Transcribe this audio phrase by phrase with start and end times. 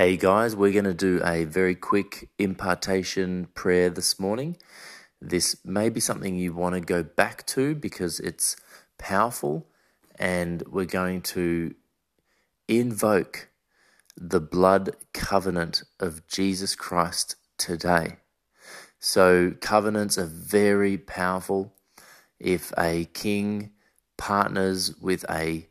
[0.00, 4.56] Hey guys, we're going to do a very quick impartation prayer this morning.
[5.20, 8.56] This may be something you want to go back to because it's
[8.96, 9.66] powerful,
[10.18, 11.74] and we're going to
[12.66, 13.50] invoke
[14.16, 18.16] the blood covenant of Jesus Christ today.
[19.00, 21.74] So, covenants are very powerful.
[22.38, 23.72] If a king
[24.16, 25.68] partners with a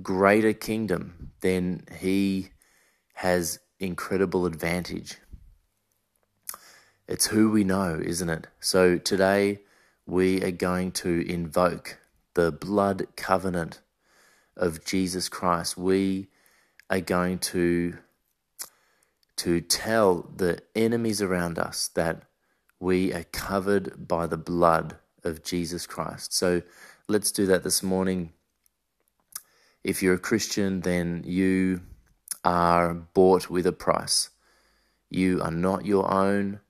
[0.00, 2.50] greater kingdom, then he
[3.14, 5.18] has incredible advantage.
[7.06, 8.46] It's who we know, isn't it?
[8.60, 9.60] So today
[10.06, 11.98] we are going to invoke
[12.34, 13.80] the blood covenant
[14.56, 15.76] of Jesus Christ.
[15.76, 16.28] We
[16.90, 17.98] are going to
[19.36, 22.22] to tell the enemies around us that
[22.78, 26.32] we are covered by the blood of Jesus Christ.
[26.32, 26.62] So
[27.08, 28.32] let's do that this morning.
[29.82, 31.80] If you're a Christian, then you
[32.44, 34.30] are bought with a price.
[35.10, 36.60] You are not your own.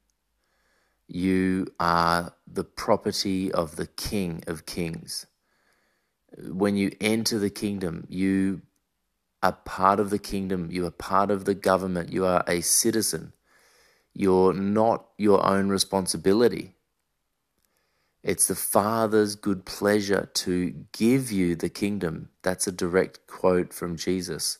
[1.08, 5.26] You are the property of the King of Kings.
[6.38, 8.62] When you enter the kingdom, you
[9.42, 10.70] are part of the kingdom.
[10.70, 12.12] You are part of the government.
[12.12, 13.32] You are a citizen.
[14.14, 16.74] You're not your own responsibility.
[18.22, 22.30] It's the Father's good pleasure to give you the kingdom.
[22.42, 24.58] That's a direct quote from Jesus.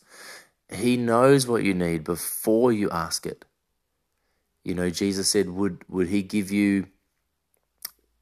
[0.71, 3.45] He knows what you need before you ask it.
[4.63, 6.87] You know, Jesus said, Would, would he give you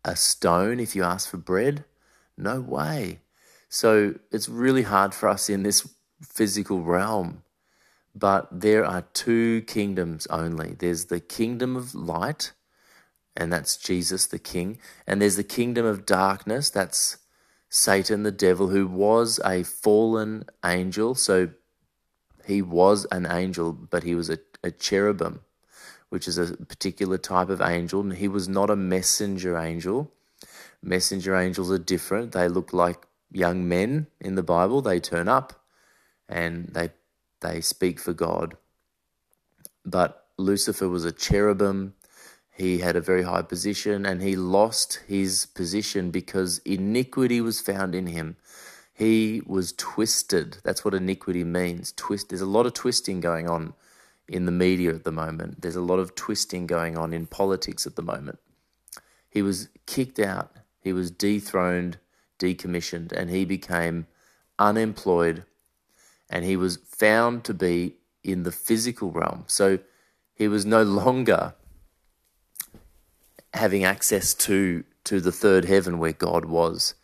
[0.04, 1.86] a stone if you ask for bread?
[2.38, 3.20] No way.
[3.70, 5.88] So it's really hard for us in this
[6.22, 7.44] physical realm.
[8.16, 12.52] But there are two kingdoms only there's the kingdom of light,
[13.36, 14.78] and that's Jesus the King,
[15.08, 17.18] and there's the kingdom of darkness, that's
[17.70, 21.16] Satan the devil, who was a fallen angel.
[21.16, 21.50] So
[22.46, 25.42] he was an angel, but he was a, a cherubim,
[26.10, 30.12] which is a particular type of angel, and he was not a messenger angel.
[30.82, 32.34] Messenger angels are different.
[32.34, 34.82] They look like young men in the Bible.
[34.82, 35.54] They turn up
[36.30, 36.90] and they
[37.42, 38.56] they speak for God.
[39.86, 41.94] But Lucifer was a cherubim.
[42.50, 47.96] He had a very high position and he lost his position because iniquity was found
[47.96, 48.38] in him.
[48.94, 50.58] He was twisted.
[50.64, 51.94] That's what iniquity means.
[51.94, 52.30] Twist.
[52.30, 53.74] There's a lot of twisting going on
[54.28, 55.62] in the media at the moment.
[55.62, 58.40] There's a lot of twisting going on in politics at the moment.
[59.30, 60.56] He was kicked out.
[60.80, 61.98] He was dethroned,
[62.38, 64.06] decommissioned, and he became
[64.60, 65.44] unemployed.
[66.30, 69.44] And he was found to be in the physical realm.
[69.48, 69.80] So
[70.34, 71.56] he was no longer
[73.54, 76.96] having access to to the third heaven where God was.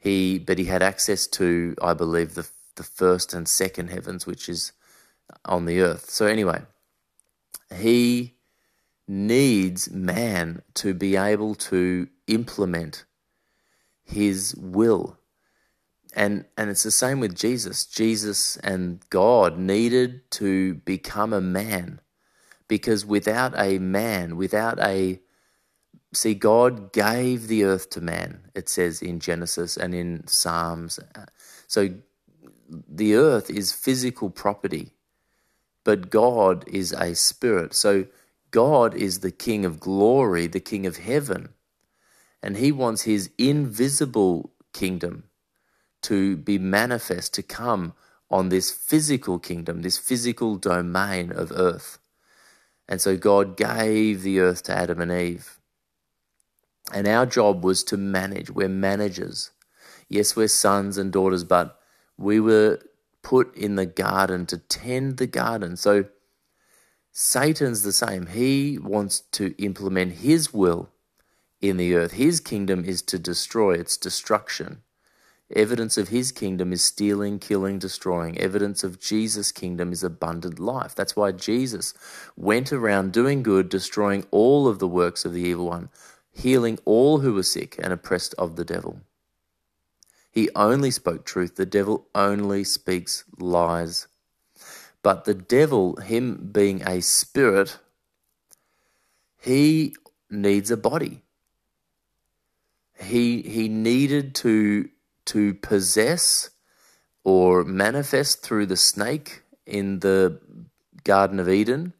[0.00, 2.48] He, but he had access to, I believe, the
[2.80, 4.72] the first and second heavens, which is
[5.44, 6.08] on the earth.
[6.08, 6.62] So anyway,
[7.74, 8.36] he
[9.06, 13.04] needs man to be able to implement
[14.02, 15.18] his will.
[16.16, 17.84] And and it's the same with Jesus.
[17.84, 22.00] Jesus and God needed to become a man
[22.66, 25.20] because without a man, without a
[26.12, 30.98] See, God gave the earth to man, it says in Genesis and in Psalms.
[31.68, 31.90] So
[32.68, 34.90] the earth is physical property,
[35.84, 37.74] but God is a spirit.
[37.74, 38.06] So
[38.50, 41.50] God is the King of glory, the King of heaven,
[42.42, 45.24] and He wants His invisible kingdom
[46.02, 47.92] to be manifest, to come
[48.30, 51.98] on this physical kingdom, this physical domain of earth.
[52.88, 55.59] And so God gave the earth to Adam and Eve.
[56.92, 58.50] And our job was to manage.
[58.50, 59.50] We're managers.
[60.08, 61.78] Yes, we're sons and daughters, but
[62.18, 62.80] we were
[63.22, 65.76] put in the garden to tend the garden.
[65.76, 66.06] So
[67.12, 68.26] Satan's the same.
[68.26, 70.88] He wants to implement his will
[71.60, 72.12] in the earth.
[72.12, 74.82] His kingdom is to destroy, it's destruction.
[75.54, 78.38] Evidence of his kingdom is stealing, killing, destroying.
[78.38, 80.94] Evidence of Jesus' kingdom is abundant life.
[80.94, 81.92] That's why Jesus
[82.36, 85.88] went around doing good, destroying all of the works of the evil one
[86.32, 89.00] healing all who were sick and oppressed of the devil.
[90.30, 94.06] He only spoke truth, the devil only speaks lies.
[95.02, 97.78] But the devil, him being a spirit,
[99.40, 99.96] he
[100.30, 101.22] needs a body.
[102.98, 104.90] He he needed to
[105.26, 106.50] to possess
[107.24, 110.38] or manifest through the snake in the
[111.04, 111.94] Garden of Eden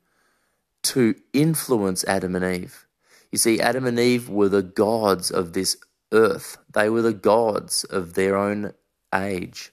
[0.83, 2.87] to influence Adam and Eve.
[3.33, 5.77] You see, Adam and Eve were the gods of this
[6.13, 8.73] earth, they were the gods of their own
[9.15, 9.73] age.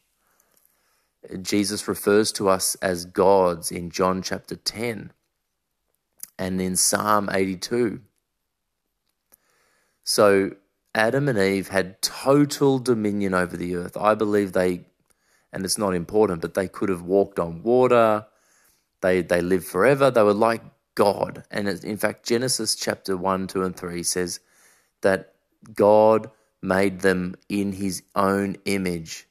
[1.42, 5.12] Jesus refers to us as gods in John chapter 10
[6.40, 8.02] and in Psalm 82.
[10.04, 10.52] So
[10.96, 13.98] Adam and Eve had total dominion over the earth.
[13.98, 14.86] I believe they,
[15.52, 18.26] and it's not important, but they could have walked on water.
[19.02, 20.10] They, they lived forever.
[20.10, 20.62] They were like
[20.98, 21.44] God.
[21.52, 24.40] And in fact, Genesis chapter 1, 2, and 3 says
[25.02, 25.36] that
[25.76, 29.28] God made them in his own image.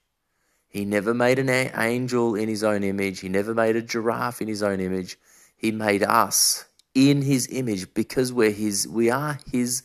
[0.68, 3.18] He never made an angel in his own image.
[3.18, 5.18] He never made a giraffe in his own image.
[5.56, 9.82] He made us in his image because we're his we are his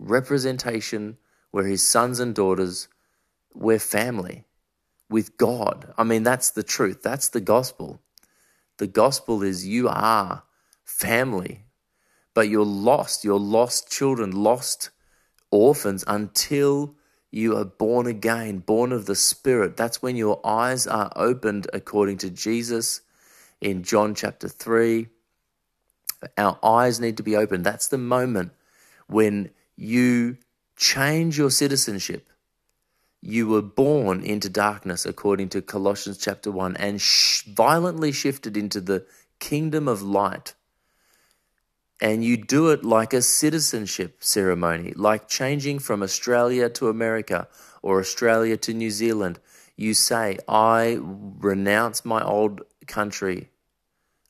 [0.00, 1.18] representation,
[1.52, 2.88] we're his sons and daughters,
[3.54, 4.44] we're family
[5.08, 5.94] with God.
[5.96, 7.00] I mean that's the truth.
[7.00, 8.00] That's the gospel.
[8.78, 10.42] The gospel is you are
[10.92, 11.64] family,
[12.34, 13.24] but you're lost.
[13.24, 14.90] You're lost children, lost
[15.50, 16.94] orphans until
[17.30, 19.76] you are born again, born of the Spirit.
[19.76, 23.00] That's when your eyes are opened according to Jesus
[23.60, 25.08] in John chapter 3.
[26.36, 27.64] Our eyes need to be opened.
[27.64, 28.52] That's the moment
[29.06, 30.36] when you
[30.76, 32.28] change your citizenship.
[33.20, 38.80] You were born into darkness, according to Colossians chapter 1, and sh- violently shifted into
[38.80, 39.06] the
[39.38, 40.54] kingdom of light
[42.02, 47.46] and you do it like a citizenship ceremony, like changing from Australia to America
[47.80, 49.38] or Australia to New Zealand.
[49.76, 53.50] You say, I renounce my old country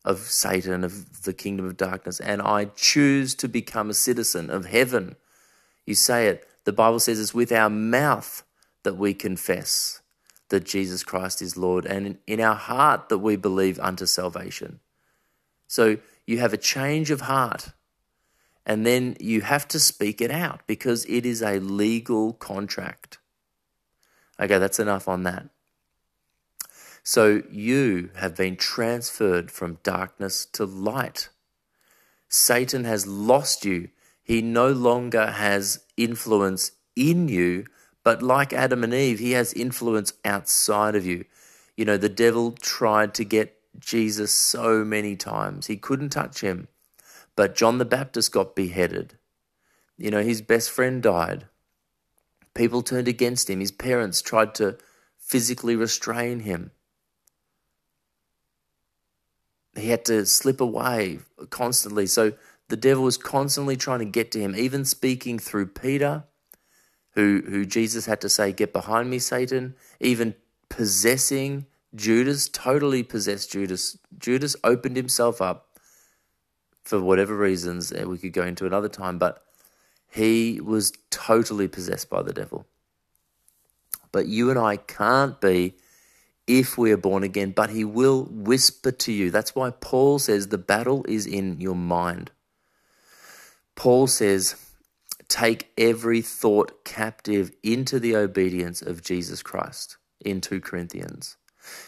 [0.05, 4.67] of Satan, of the kingdom of darkness, and I choose to become a citizen of
[4.67, 5.17] heaven.
[5.87, 6.47] You say it.
[6.65, 8.45] The Bible says it's with our mouth
[8.83, 10.03] that we confess
[10.51, 14.81] that Jesus Christ is Lord, and in our heart that we believe unto salvation.
[15.69, 15.97] So
[16.27, 17.73] you have a change of heart.
[18.65, 23.19] And then you have to speak it out because it is a legal contract.
[24.39, 25.49] Okay, that's enough on that.
[27.03, 31.29] So you have been transferred from darkness to light.
[32.29, 33.89] Satan has lost you.
[34.23, 37.67] He no longer has influence in you,
[38.05, 41.25] but like Adam and Eve, he has influence outside of you.
[41.77, 45.67] You know, the devil tried to get Jesus so many times.
[45.67, 46.69] He couldn't touch him.
[47.35, 49.19] But John the Baptist got beheaded.
[49.97, 51.47] You know, his best friend died.
[52.55, 53.61] People turned against him.
[53.61, 54.77] His parents tried to
[55.19, 56.73] physically restrain him.
[59.75, 62.07] He had to slip away constantly.
[62.07, 62.35] So
[62.69, 66.25] the devil was constantly trying to get to him, even speaking through Peter,
[67.15, 70.35] who, who Jesus had to say, Get behind me, Satan, even
[70.69, 73.99] possessing Judas, totally possessed Judas.
[74.19, 75.69] Judas opened himself up
[76.85, 79.45] for whatever reasons, and we could go into another time, but
[80.11, 82.67] he was totally possessed by the devil.
[84.11, 85.75] But you and I can't be
[86.47, 89.31] if we are born again, but he will whisper to you.
[89.31, 92.31] That's why Paul says the battle is in your mind.
[93.75, 94.57] Paul says,
[95.29, 101.37] take every thought captive into the obedience of Jesus Christ in 2 Corinthians.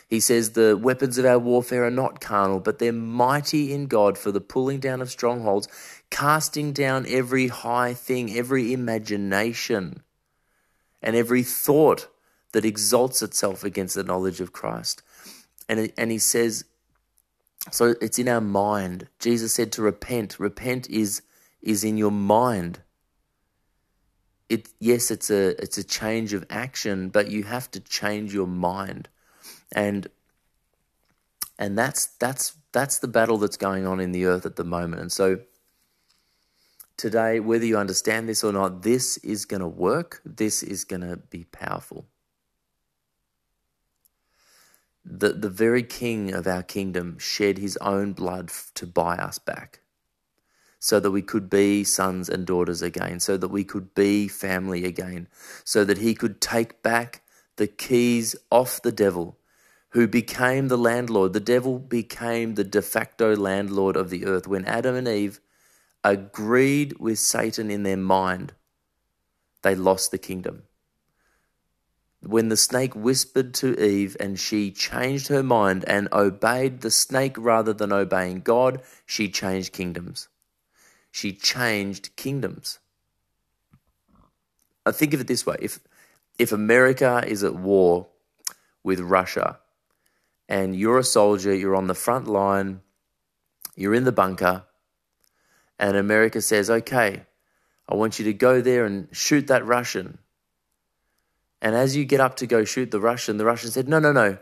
[0.09, 4.17] He says the weapons of our warfare are not carnal, but they're mighty in God
[4.17, 5.69] for the pulling down of strongholds,
[6.11, 10.03] casting down every high thing, every imagination,
[11.03, 12.09] and every thought
[12.53, 15.03] that exalts itself against the knowledge of Christ.
[15.69, 16.65] And, and he says,
[17.71, 19.09] so it's in our mind.
[19.19, 20.39] Jesus said to repent.
[20.39, 21.23] Repent is,
[21.63, 22.81] is in your mind.
[24.49, 28.47] It, yes, it's a, it's a change of action, but you have to change your
[28.47, 29.09] mind
[29.75, 30.09] and
[31.59, 35.01] and that's that's that's the battle that's going on in the earth at the moment.
[35.01, 35.41] And so
[36.97, 40.21] today, whether you understand this or not, this is going to work.
[40.25, 42.07] This is going to be powerful.
[45.05, 49.81] The, the very king of our kingdom shed his own blood to buy us back
[50.79, 54.85] so that we could be sons and daughters again, so that we could be family
[54.85, 55.29] again,
[55.63, 57.23] so that he could take back
[57.57, 59.39] the keys off the devil
[59.95, 61.33] who became the landlord.
[61.33, 65.41] The devil became the de facto landlord of the earth when Adam and Eve
[66.05, 68.55] agreed with Satan in their mind.
[69.63, 70.65] They lost the kingdom.
[72.23, 77.37] when the snake whispered to Eve and she changed her mind and obeyed the snake
[77.39, 80.29] rather than obeying God, she changed kingdoms.
[81.13, 82.79] She changed kingdoms.
[84.87, 85.81] I think of it this way if,
[86.39, 88.09] if America is at war
[88.83, 89.61] with Russia
[90.49, 92.81] and you're a soldier, you're on the front line,
[93.77, 94.65] you're in the bunker,
[95.79, 97.25] and America says, okay,
[97.89, 100.19] I want you to go there and shoot that Russian.
[101.61, 104.13] And as you get up to go shoot the Russian, the Russian said, No, no,
[104.13, 104.39] no.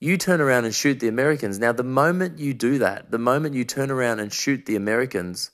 [0.00, 1.58] You turn around and shoot the Americans.
[1.58, 5.50] Now, the moment you do that, the moment you turn around and shoot the Americans,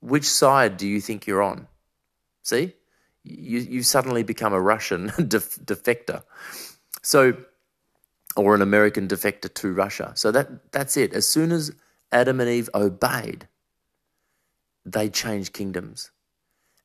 [0.00, 1.68] which side do you think you're on?
[2.42, 2.72] See?
[3.22, 6.24] You, you suddenly become a Russian def- defector.
[7.02, 7.36] So,
[8.36, 10.12] or an American defector to Russia.
[10.14, 11.12] So that, that's it.
[11.12, 11.72] As soon as
[12.12, 13.48] Adam and Eve obeyed,
[14.84, 16.10] they changed kingdoms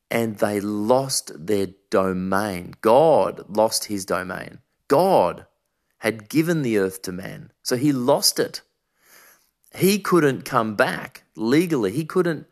[0.10, 2.76] and they lost their domain.
[2.82, 4.60] God lost his domain.
[4.88, 5.46] God
[6.00, 8.62] had given the earth to man, so he lost it.
[9.74, 12.48] He couldn't come back legally, he couldn't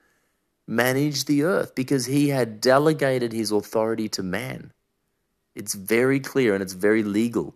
[0.65, 4.71] manage the earth because he had delegated his authority to man.
[5.55, 7.55] It's very clear and it's very legal.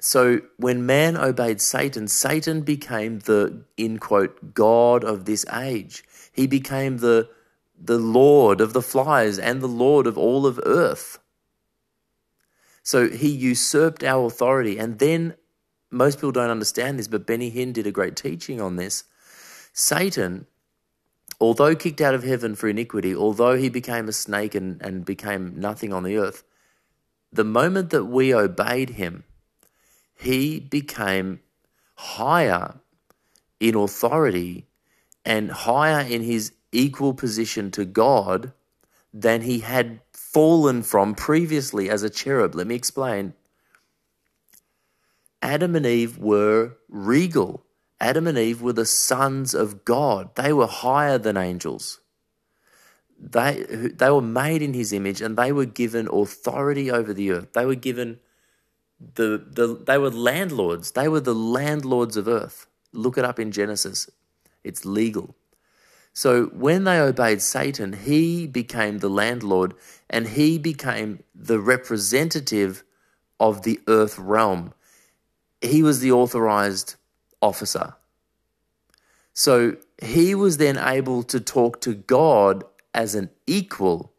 [0.00, 6.02] So when man obeyed Satan, Satan became the, in quote, God of this age.
[6.32, 7.28] He became the
[7.84, 11.18] the Lord of the flies and the Lord of all of earth.
[12.84, 14.78] So he usurped our authority.
[14.78, 15.34] And then
[15.90, 19.04] most people don't understand this, but Benny Hinn did a great teaching on this.
[19.72, 20.46] Satan,
[21.40, 25.58] although kicked out of heaven for iniquity, although he became a snake and, and became
[25.58, 26.44] nothing on the earth,
[27.32, 29.24] the moment that we obeyed him,
[30.22, 31.40] he became
[31.96, 32.80] higher
[33.58, 34.66] in authority
[35.24, 38.52] and higher in his equal position to God
[39.12, 42.54] than he had fallen from previously as a cherub.
[42.54, 43.34] Let me explain.
[45.42, 47.64] Adam and Eve were regal.
[48.00, 50.36] Adam and Eve were the sons of God.
[50.36, 52.00] They were higher than angels.
[53.18, 57.52] They, they were made in his image and they were given authority over the earth.
[57.54, 58.20] They were given
[59.14, 60.92] the, the they were landlords.
[60.92, 62.66] They were the landlords of earth.
[62.92, 64.10] Look it up in Genesis.
[64.64, 65.34] It's legal.
[66.12, 69.74] So when they obeyed Satan, he became the landlord
[70.10, 72.84] and he became the representative
[73.40, 74.74] of the earth realm.
[75.62, 76.96] He was the authorized
[77.40, 77.94] officer.
[79.32, 84.12] So he was then able to talk to God as an equal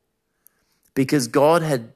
[0.96, 1.94] because God had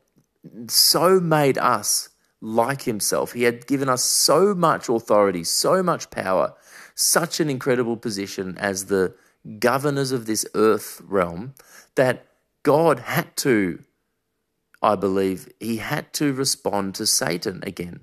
[0.68, 2.10] so made us
[2.42, 3.34] like himself.
[3.34, 6.54] He had given us so much authority, so much power,
[6.96, 9.16] such an incredible position as the
[9.60, 11.54] governors of this earth realm
[11.96, 12.26] that
[12.64, 13.80] God had to,
[14.82, 18.02] I believe, he had to respond to Satan again.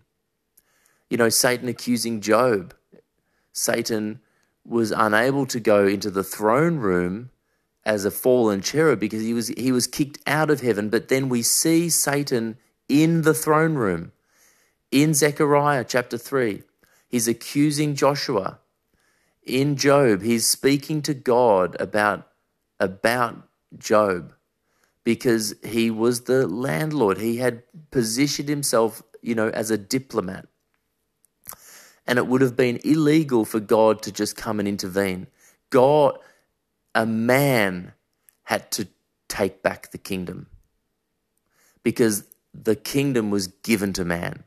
[1.10, 2.74] You know, Satan accusing Job.
[3.52, 4.20] Satan
[4.64, 7.30] was unable to go into the throne room
[7.84, 11.28] as a fallen cherub because he was he was kicked out of heaven but then
[11.28, 12.56] we see Satan
[12.88, 14.12] in the throne room
[14.94, 16.62] in Zechariah chapter 3
[17.08, 18.60] he's accusing Joshua
[19.44, 22.28] in Job, he's speaking to God about,
[22.80, 24.32] about Job
[25.04, 27.18] because he was the landlord.
[27.18, 30.46] He had positioned himself, you know, as a diplomat.
[32.06, 35.26] And it would have been illegal for God to just come and intervene.
[35.70, 36.18] God,
[36.94, 37.92] a man,
[38.44, 38.88] had to
[39.28, 40.46] take back the kingdom
[41.82, 44.44] because the kingdom was given to man.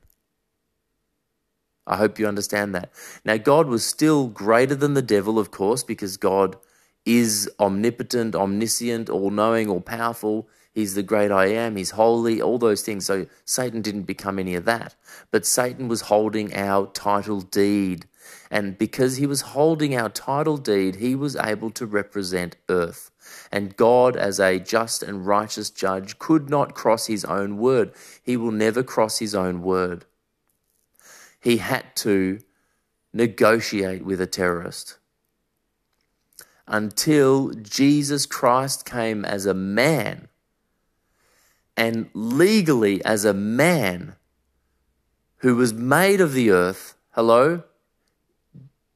[1.87, 2.91] I hope you understand that.
[3.23, 6.57] Now, God was still greater than the devil, of course, because God
[7.05, 10.49] is omnipotent, omniscient, all knowing, all powerful.
[10.73, 11.77] He's the great I am.
[11.77, 13.05] He's holy, all those things.
[13.05, 14.95] So Satan didn't become any of that.
[15.31, 18.05] But Satan was holding our title deed.
[18.51, 23.09] And because he was holding our title deed, he was able to represent earth.
[23.51, 27.93] And God, as a just and righteous judge, could not cross his own word.
[28.21, 30.05] He will never cross his own word
[31.47, 32.39] he had to
[33.13, 34.97] negotiate with a terrorist
[36.67, 40.27] until Jesus Christ came as a man
[41.77, 44.17] and legally as a man
[45.37, 46.95] who was made of the earth.
[47.11, 47.63] Hello?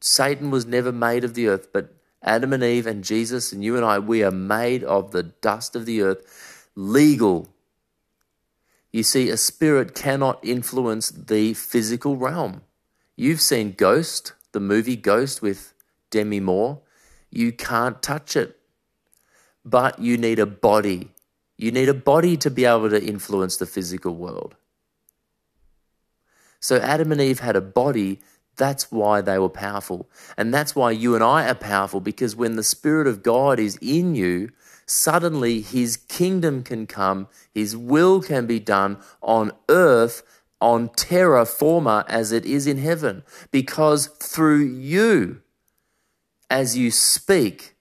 [0.02, 3.76] Satan was never made of the earth, but Adam and Eve and Jesus and you
[3.76, 7.48] and I, we are made of the dust of the earth, legal
[8.92, 12.62] you see, a spirit cannot influence the physical realm.
[13.16, 15.72] You've seen Ghost, the movie Ghost with
[16.10, 16.80] Demi Moore.
[17.30, 18.58] You can't touch it,
[19.64, 21.08] but you need a body.
[21.56, 24.56] You need a body to be able to influence the physical world.
[26.60, 28.20] So Adam and Eve had a body.
[28.56, 30.10] That's why they were powerful.
[30.36, 33.78] And that's why you and I are powerful because when the Spirit of God is
[33.80, 34.50] in you,
[34.86, 40.22] suddenly His kingdom can come, His will can be done on earth,
[40.60, 43.24] on terra firma as it is in heaven.
[43.50, 45.42] Because through you,
[46.48, 47.74] as you speak,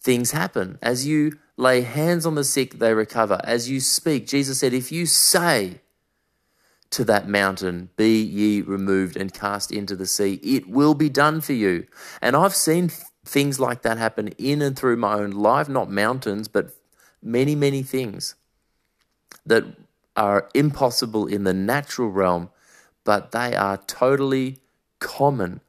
[0.00, 0.78] things happen.
[0.80, 3.40] As you lay hands on the sick, they recover.
[3.44, 5.80] As you speak, Jesus said, if you say
[6.90, 11.40] to that mountain, Be ye removed and cast into the sea, it will be done
[11.40, 11.86] for you.
[12.22, 12.90] And I've seen
[13.24, 16.74] things like that happen in and through my own life, not mountains, but
[17.22, 18.34] many, many things
[19.46, 19.64] that
[20.16, 22.50] are impossible in the natural realm,
[23.04, 24.58] but they are totally
[25.00, 25.60] common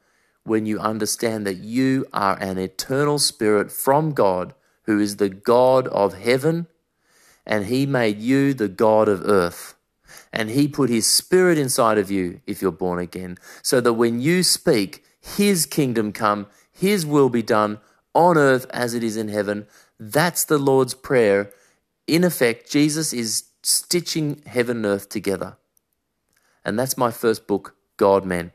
[0.44, 5.88] when you understand that you are an eternal spirit from God who is the God
[5.88, 6.68] of heaven,
[7.44, 9.74] and He made you the God of earth.
[10.32, 14.20] And He put His Spirit inside of you if you're born again, so that when
[14.20, 16.46] you speak, His kingdom come,
[16.76, 17.78] His will be done
[18.14, 19.66] on earth as it is in heaven.
[19.98, 21.50] That's the Lord's Prayer.
[22.06, 25.56] In effect, Jesus is stitching heaven and earth together.
[26.64, 28.52] And that's my first book, God Man.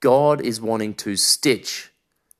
[0.00, 1.90] God is wanting to stitch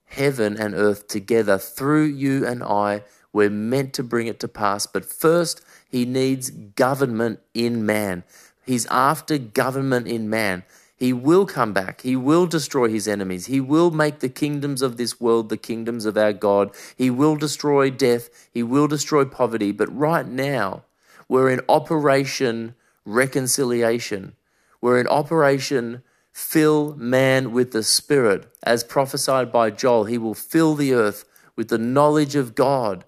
[0.05, 3.03] heaven and earth together through you and I
[3.35, 4.87] we're meant to bring it to pass.
[4.87, 5.61] But first,
[5.91, 8.23] he needs government in man.
[8.65, 10.63] He's after government in man.
[10.97, 12.03] He will come back.
[12.03, 13.47] He will destroy his enemies.
[13.47, 16.75] He will make the kingdoms of this world the kingdoms of our God.
[16.97, 18.49] He will destroy death.
[18.53, 19.73] He will destroy poverty.
[19.73, 20.85] But right now,
[21.29, 22.75] we're in operation
[23.05, 24.35] reconciliation.
[24.81, 28.47] We're in operation fill man with the Spirit.
[28.63, 31.25] As prophesied by Joel, he will fill the earth
[31.55, 33.05] with the knowledge of God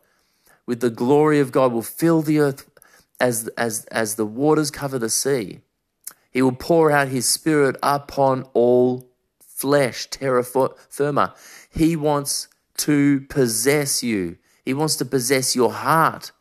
[0.66, 2.68] with the glory of God will fill the earth
[3.20, 5.60] as, as, as the waters cover the sea.
[6.36, 9.08] He will pour out his spirit upon all
[9.40, 11.34] flesh, terra firma.
[11.70, 14.36] He wants to possess you.
[14.62, 16.32] He wants to possess your heart.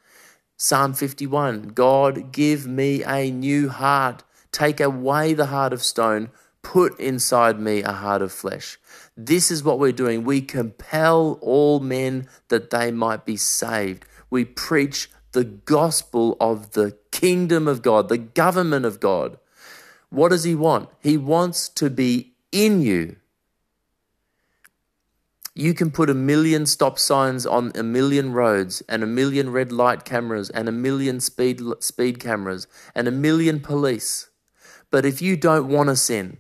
[0.58, 4.26] Psalm 51 God, give me a new heart.
[4.52, 6.30] Take away the heart of stone.
[6.62, 8.78] Put inside me a heart of flesh.
[9.16, 10.26] This is what we're doing.
[10.26, 16.98] We compel all men that they might be saved we preach the gospel of the
[17.12, 19.38] kingdom of God, the government of God.
[20.16, 20.88] What does He want?
[21.02, 23.18] He wants to be in you.
[25.54, 29.74] You can put a million stop signs on a million roads and a million red
[29.74, 34.30] light cameras and a million speed speed cameras and a million police.
[34.90, 36.38] But if you don't want to sin,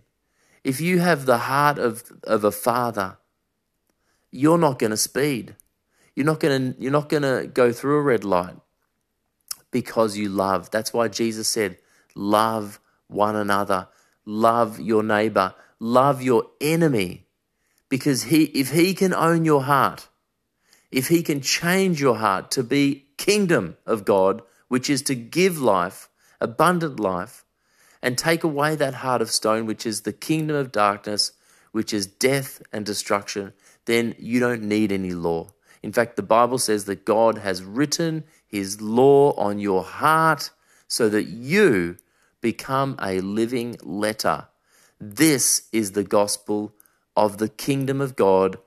[0.63, 3.17] if you have the heart of, of a father,
[4.31, 5.57] you're not going to speed.
[6.15, 8.55] You're not going to you're not going to go through a red light
[9.71, 10.71] because you love.
[10.71, 11.77] That's why Jesus said,
[12.15, 13.87] "Love one another,
[14.25, 17.27] love your neighbor, love your enemy."
[17.89, 20.07] Because he if he can own your heart,
[20.91, 25.59] if he can change your heart to be kingdom of God, which is to give
[25.59, 26.09] life,
[26.41, 27.45] abundant life,
[28.01, 31.31] and take away that heart of stone, which is the kingdom of darkness,
[31.71, 33.53] which is death and destruction,
[33.85, 35.47] then you don't need any law.
[35.83, 40.51] In fact, the Bible says that God has written his law on your heart
[40.87, 41.97] so that you
[42.45, 44.47] become a living letter.
[45.01, 46.75] This is the gospel
[47.15, 48.57] of the kingdom of God,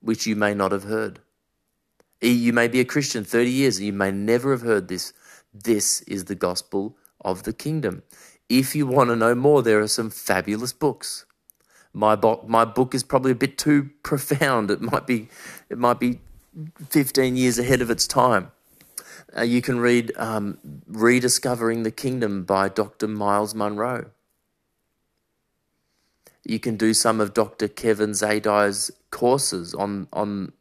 [0.00, 1.20] which you may not have heard.
[2.20, 5.14] You may be a Christian 30 years, and you may never have heard this.
[5.54, 8.02] This is the gospel of the kingdom.
[8.50, 11.24] If you want to know more, there are some fabulous books
[11.92, 14.70] my book my book is probably a bit too profound.
[14.70, 15.28] It might be
[15.68, 16.20] it might be
[16.90, 18.50] 15 years ahead of its time.
[19.36, 23.08] Uh, you can read um, Rediscovering the Kingdom by Dr.
[23.08, 24.10] Miles Munroe.
[26.44, 27.68] You can do some of Dr.
[27.68, 30.52] Kevin Zadai's courses on on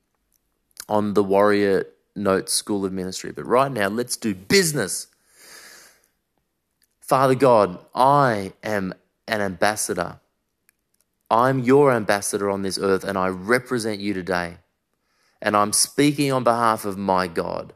[0.88, 3.32] on the Warrior Notes School of Ministry.
[3.32, 5.08] But right now, let's do business.
[7.00, 8.94] Father God, I am
[9.28, 10.20] an ambassador
[11.32, 14.58] I'm your ambassador on this earth and I represent you today.
[15.42, 17.74] And I'm speaking on behalf of my God.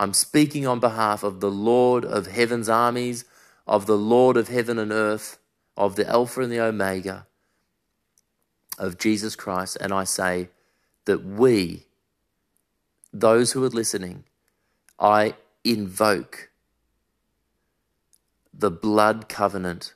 [0.00, 3.26] I'm speaking on behalf of the Lord of heaven's armies,
[3.66, 5.38] of the Lord of heaven and earth,
[5.76, 7.26] of the Alpha and the Omega,
[8.78, 9.76] of Jesus Christ.
[9.78, 10.48] And I say
[11.04, 11.84] that we,
[13.12, 14.24] those who are listening,
[14.98, 15.34] I
[15.64, 16.48] invoke
[18.54, 19.92] the blood covenant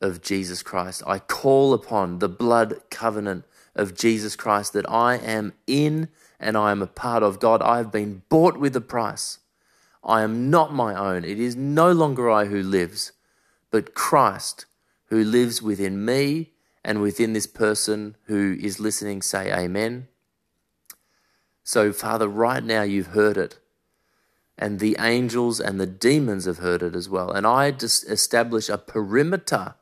[0.00, 1.04] of Jesus Christ.
[1.06, 3.44] I call upon the blood covenant
[3.76, 6.08] of Jesus Christ that I am in
[6.40, 7.38] and I am a part of.
[7.38, 9.38] God, I have been bought with a price.
[10.02, 11.24] I am not my own.
[11.24, 13.12] It is no longer I who lives,
[13.70, 14.64] but Christ
[15.06, 16.52] who lives within me
[16.84, 20.08] and within this person who is listening say amen.
[21.62, 23.58] So, Father, right now you've heard it,
[24.56, 27.30] and the angels and the demons have heard it as well.
[27.30, 29.74] And I just establish a perimeter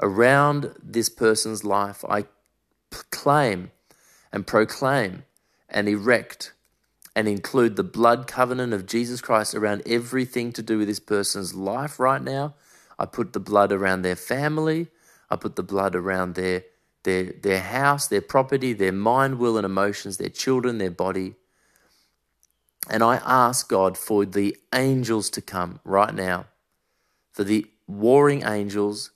[0.00, 2.04] around this person's life.
[2.08, 2.26] I
[3.10, 3.70] claim
[4.32, 5.24] and proclaim
[5.68, 6.52] and erect
[7.14, 11.54] and include the blood covenant of Jesus Christ around everything to do with this person's
[11.54, 12.54] life right now.
[12.98, 14.88] I put the blood around their family.
[15.30, 16.64] I put the blood around their
[17.04, 21.36] their their house, their property, their mind, will and emotions, their children, their body.
[22.90, 26.46] And I ask God for the angels to come right now.
[27.32, 29.10] For the warring angels,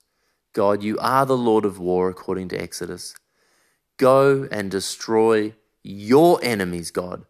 [0.53, 3.15] God, you are the Lord of war according to Exodus.
[3.97, 7.25] Go and destroy your enemies, God.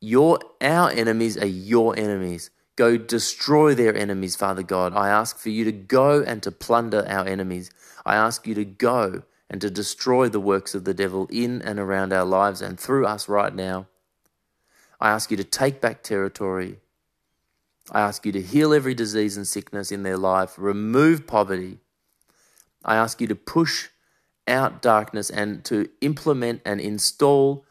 [0.00, 2.50] Your our enemies are your enemies.
[2.76, 4.94] Go destroy their enemies, Father God.
[4.94, 7.70] I ask for you to go and to plunder our enemies.
[8.04, 11.78] I ask you to go and to destroy the works of the devil in and
[11.78, 13.86] around our lives and through us right now.
[15.00, 16.80] I ask you to take back territory.
[17.90, 21.78] I ask you to heal every disease and sickness in their life, remove poverty.
[22.84, 23.90] I ask you to push
[24.46, 27.64] out darkness and to implement and install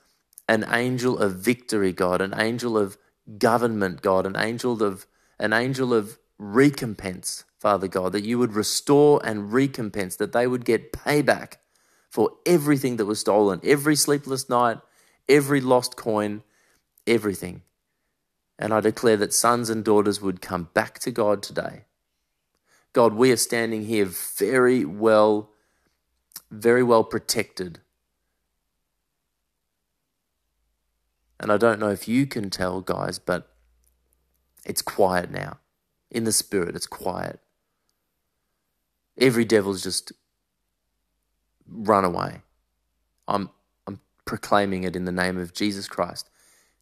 [0.50, 2.98] an angel of victory, God, an angel of
[3.38, 5.06] government, God, an angel of
[5.40, 10.66] an angel of recompense, Father God, that you would restore and recompense, that they would
[10.66, 11.56] get payback
[12.10, 14.78] for everything that was stolen, every sleepless night,
[15.28, 16.44] every lost coin,
[17.08, 17.64] everything.
[18.60, 21.86] And I declare that sons and daughters would come back to God today.
[22.94, 25.50] God, we are standing here very well,
[26.54, 27.80] very well protected
[31.44, 33.54] And I don't know if you can tell, guys, but
[34.66, 35.60] it's quiet now.
[36.10, 37.42] In the spirit, it's quiet.
[39.18, 40.14] Every devil's just
[41.68, 42.44] run away.
[43.28, 43.50] I'm,
[43.86, 46.30] I'm proclaiming it in the name of Jesus Christ.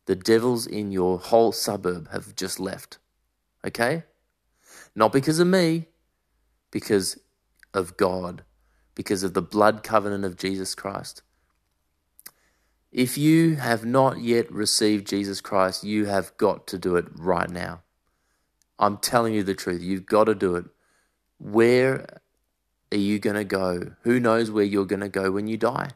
[0.05, 2.99] The devils in your whole suburb have just left.
[3.65, 4.03] Okay?
[4.93, 5.87] Not because of me,
[6.69, 7.17] because
[7.73, 8.43] of God,
[8.95, 11.21] because of the blood covenant of Jesus Christ.
[12.91, 17.49] If you have not yet received Jesus Christ, you have got to do it right
[17.49, 17.83] now.
[18.77, 19.81] I'm telling you the truth.
[19.81, 20.65] You've got to do it.
[21.39, 22.19] Where
[22.91, 23.93] are you going to go?
[24.01, 25.91] Who knows where you're going to go when you die?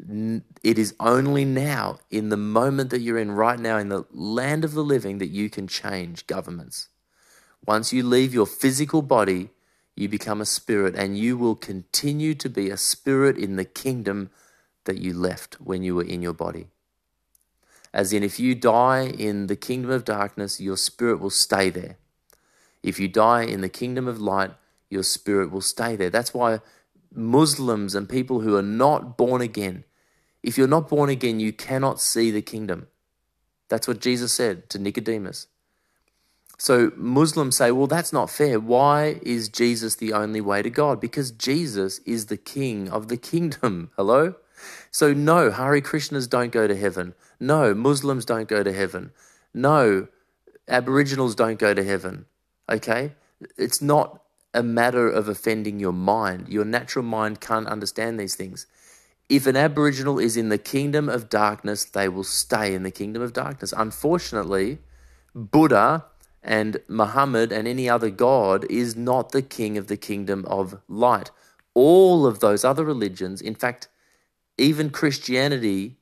[0.00, 4.64] It is only now, in the moment that you're in right now, in the land
[4.64, 6.88] of the living, that you can change governments.
[7.66, 9.50] Once you leave your physical body,
[9.98, 14.30] you become a spirit, and you will continue to be a spirit in the kingdom
[14.84, 16.68] that you left when you were in your body.
[17.92, 21.96] As in, if you die in the kingdom of darkness, your spirit will stay there.
[22.82, 24.52] If you die in the kingdom of light,
[24.88, 26.10] your spirit will stay there.
[26.10, 26.60] That's why
[27.12, 29.84] Muslims and people who are not born again,
[30.42, 32.86] if you're not born again, you cannot see the kingdom.
[33.68, 35.48] That's what Jesus said to Nicodemus.
[36.58, 38.58] So Muslims say, well, that's not fair.
[38.58, 41.00] Why is Jesus the only way to God?
[41.00, 43.92] Because Jesus is the king of the kingdom.
[43.96, 44.34] Hello?
[44.90, 47.14] So, no, Hare Krishnas don't go to heaven.
[47.38, 49.12] No, Muslims don't go to heaven.
[49.54, 50.08] No,
[50.66, 52.26] Aboriginals don't go to heaven.
[52.68, 53.12] Okay?
[53.56, 56.48] It's not a matter of offending your mind.
[56.48, 58.66] Your natural mind can't understand these things.
[59.28, 63.22] If an Aboriginal is in the kingdom of darkness, they will stay in the kingdom
[63.22, 63.72] of darkness.
[63.76, 64.78] Unfortunately,
[65.34, 66.06] Buddha
[66.42, 71.30] and Muhammad and any other God is not the king of the kingdom of light.
[71.74, 73.88] All of those other religions, in fact,
[74.56, 75.96] even Christianity,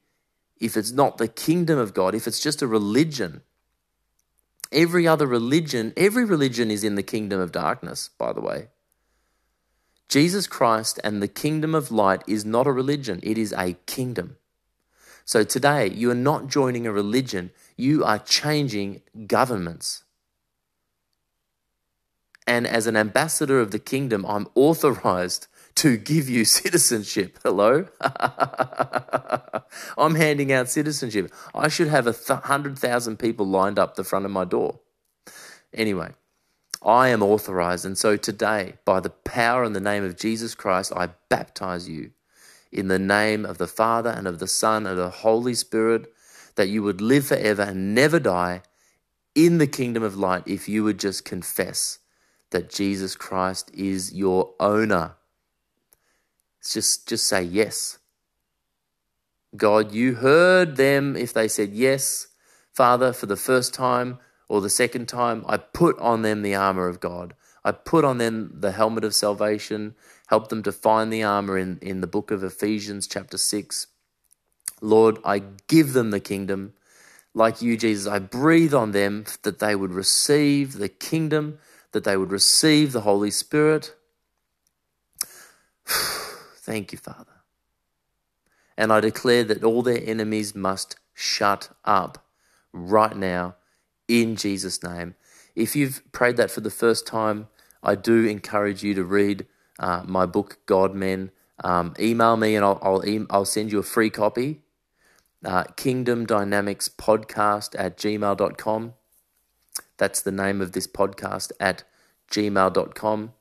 [0.58, 3.42] if it's not the kingdom of God, if it's just a religion,
[4.72, 8.68] every other religion, every religion is in the kingdom of darkness, by the way.
[10.08, 14.36] Jesus Christ and the kingdom of light is not a religion, it is a kingdom.
[15.24, 20.04] So today, you are not joining a religion, you are changing governments.
[22.46, 27.38] And as an ambassador of the kingdom, I'm authorized to give you citizenship.
[27.42, 27.86] Hello?
[29.98, 31.32] I'm handing out citizenship.
[31.54, 34.80] I should have a 100,000 people lined up the front of my door.
[35.72, 36.12] Anyway,
[36.82, 37.84] I am authorized.
[37.84, 42.12] And so today, by the power and the name of Jesus Christ, I baptize you
[42.72, 46.12] in the name of the Father and of the Son and of the Holy Spirit,
[46.56, 48.62] that you would live forever and never die
[49.34, 51.98] in the kingdom of light if you would just confess
[52.56, 55.16] that Jesus Christ is your owner
[56.66, 57.98] just, just say yes.
[59.54, 62.28] God, you heard them if they said yes.
[62.72, 66.88] Father, for the first time or the second time, I put on them the armor
[66.88, 67.34] of God.
[67.62, 69.94] I put on them the helmet of salvation,
[70.28, 73.88] help them to find the armor in, in the book of Ephesians, chapter 6.
[74.80, 76.72] Lord, I give them the kingdom.
[77.34, 81.58] Like you, Jesus, I breathe on them that they would receive the kingdom,
[81.96, 83.94] that they would receive the Holy Spirit.
[85.86, 87.32] Thank you, Father.
[88.76, 92.26] And I declare that all their enemies must shut up
[92.70, 93.56] right now
[94.08, 95.14] in Jesus' name.
[95.54, 97.48] If you've prayed that for the first time,
[97.82, 99.46] I do encourage you to read
[99.78, 101.30] uh, my book, God Men.
[101.64, 104.60] Um, email me and I'll, I'll, e- I'll, send you a free copy.
[105.42, 108.92] Uh, Kingdom Dynamics Podcast at gmail.com.
[109.98, 111.84] That's the name of this podcast at
[112.30, 113.32] gmail.com.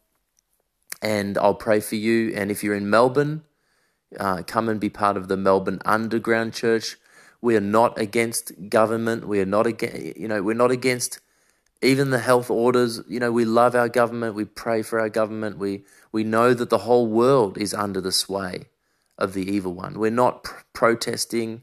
[1.01, 2.33] And I'll pray for you.
[2.35, 3.43] And if you're in Melbourne,
[4.19, 6.97] uh, come and be part of the Melbourne Underground Church.
[7.41, 9.27] We are not against government.
[9.27, 11.19] We are not against, you know, we're not against
[11.81, 13.01] even the health orders.
[13.07, 14.35] You know, we love our government.
[14.35, 15.57] We pray for our government.
[15.57, 18.65] We we know that the whole world is under the sway
[19.17, 19.99] of the evil one.
[19.99, 21.61] We're not pr- protesting.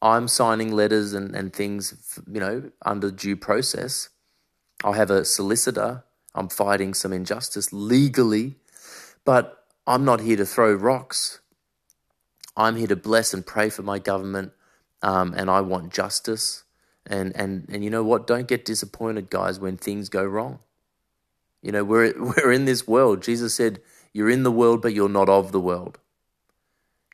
[0.00, 4.10] I'm signing letters and, and things, you know, under due process.
[4.84, 6.04] I have a solicitor.
[6.34, 8.56] I'm fighting some injustice legally,
[9.24, 11.40] but I'm not here to throw rocks.
[12.56, 14.52] I'm here to bless and pray for my government
[15.02, 16.64] um, and I want justice.
[17.06, 18.26] And, and, and you know what?
[18.26, 20.58] Don't get disappointed, guys, when things go wrong.
[21.62, 23.22] You know, we're, we're in this world.
[23.22, 23.80] Jesus said,
[24.12, 25.98] You're in the world, but you're not of the world.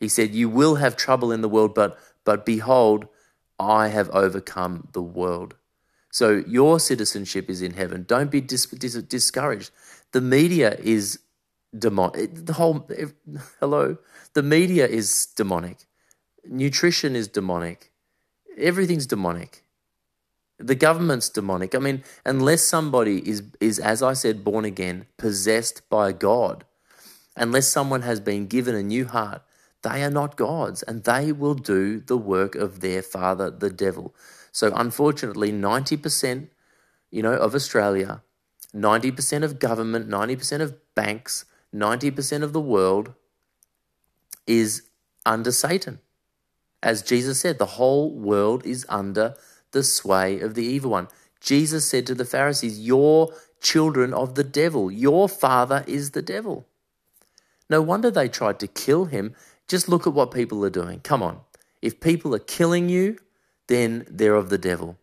[0.01, 3.07] He said, You will have trouble in the world, but, but behold,
[3.59, 5.55] I have overcome the world.
[6.11, 8.05] So your citizenship is in heaven.
[8.07, 9.71] Don't be dis- dis- discouraged.
[10.13, 11.19] The media is
[11.77, 12.47] demonic.
[12.47, 12.89] The whole,
[13.61, 13.99] hello,
[14.35, 15.87] the media is demonic.
[16.45, 17.93] Nutrition is demonic.
[18.57, 19.65] Everything's demonic.
[20.59, 21.75] The government's demonic.
[21.75, 26.65] I mean, unless somebody is, is, as I said, born again, possessed by God,
[27.37, 29.43] unless someone has been given a new heart,
[29.85, 34.15] they are not gods and they will do the work of their father, the devil.
[34.51, 36.49] So, unfortunately, 90%,
[37.11, 38.23] you know, of Australia,
[38.75, 43.15] 90% of government, 90% of banks, 90% of the world
[44.47, 44.83] is
[45.25, 46.01] under Satan.
[46.83, 49.35] As Jesus said, the whole world is under
[49.73, 51.09] the sway of the evil one.
[51.41, 54.91] Jesus said to the Pharisees, You're children of the devil.
[54.91, 56.67] Your father is the devil.
[57.69, 59.35] No wonder they tried to kill him.
[59.69, 61.01] Just look at what people are doing.
[61.01, 61.41] Come on.
[61.81, 63.19] If people are killing you,
[63.67, 64.99] then they're of the devil.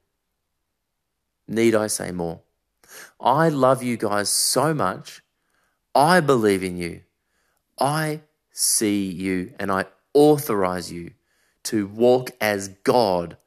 [1.48, 2.42] Need I say more?
[3.20, 5.22] I love you guys so much.
[5.94, 7.02] I believe in you.
[7.80, 8.22] I
[8.52, 11.12] see you and I authorize you
[11.64, 13.38] to walk as God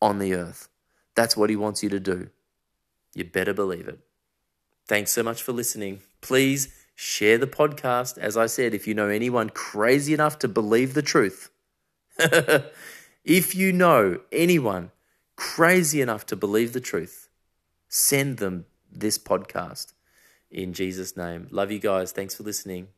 [0.00, 0.68] on the earth.
[1.14, 2.30] That's what He wants you to do.
[3.14, 3.98] You better believe it.
[4.86, 6.00] Thanks so much for listening.
[6.20, 8.18] Please share the podcast.
[8.18, 11.50] As I said, if you know anyone crazy enough to believe the truth,
[13.24, 14.90] if you know anyone
[15.36, 17.28] crazy enough to believe the truth,
[17.88, 19.92] send them this podcast
[20.50, 21.48] in Jesus' name.
[21.50, 22.12] Love you guys.
[22.12, 22.88] Thanks for listening.